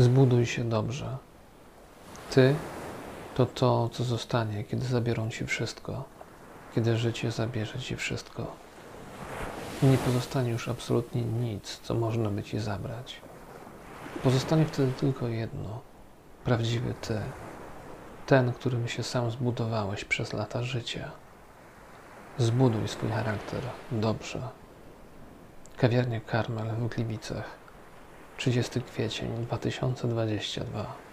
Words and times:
Zbuduj 0.00 0.46
się 0.46 0.64
dobrze. 0.64 1.16
Ty 2.30 2.54
to 3.34 3.46
to, 3.46 3.88
co 3.88 4.04
zostanie, 4.04 4.64
kiedy 4.64 4.86
zabiorą 4.86 5.30
ci 5.30 5.46
wszystko, 5.46 6.04
kiedy 6.74 6.96
życie 6.96 7.30
zabierze 7.30 7.78
ci 7.78 7.96
wszystko. 7.96 8.46
I 9.82 9.86
nie 9.86 9.98
pozostanie 9.98 10.50
już 10.50 10.68
absolutnie 10.68 11.22
nic, 11.22 11.80
co 11.82 11.94
można 11.94 12.30
by 12.30 12.42
ci 12.42 12.58
zabrać. 12.58 13.20
Pozostanie 14.22 14.64
wtedy 14.64 14.92
tylko 14.92 15.28
jedno: 15.28 15.80
prawdziwy 16.44 16.94
ty. 17.00 17.20
Ten, 18.26 18.52
którym 18.52 18.88
się 18.88 19.02
sam 19.02 19.30
zbudowałeś 19.30 20.04
przez 20.04 20.32
lata 20.32 20.62
życia. 20.62 21.10
Zbuduj 22.38 22.88
swój 22.88 23.10
charakter 23.10 23.60
dobrze. 23.92 24.48
Kawiarnia 25.76 26.20
Karmel 26.20 26.66
w 26.66 26.88
Gliwicach. 26.88 27.59
30 28.40 28.80
kwiecień 28.82 29.28
2022 29.46 31.09